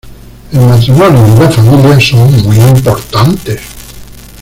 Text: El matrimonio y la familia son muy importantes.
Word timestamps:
El 0.51 0.61
matrimonio 0.67 1.23
y 1.27 1.39
la 1.39 1.49
familia 1.51 1.99
son 1.99 2.31
muy 2.41 2.57
importantes. 2.57 3.61